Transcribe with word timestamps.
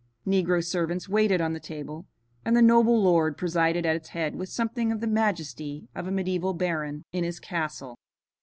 Negro 0.25 0.65
servants 0.65 1.07
waited 1.07 1.41
on 1.41 1.53
the 1.53 1.59
table, 1.59 2.07
and 2.43 2.57
the 2.57 2.61
noble 2.63 2.99
lord 3.03 3.37
presided 3.37 3.85
at 3.85 3.95
its 3.95 4.09
head 4.09 4.33
with 4.35 4.49
something 4.49 4.91
of 4.91 4.99
the 4.99 5.05
majesty 5.05 5.89
of 5.93 6.07
a 6.07 6.11
medieval 6.11 6.55
baron 6.55 7.03
in 7.11 7.23
his 7.23 7.39
castle. 7.39 7.99